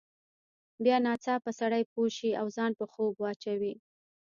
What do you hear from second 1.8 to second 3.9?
پوه شي او ځان په خوب واچوي.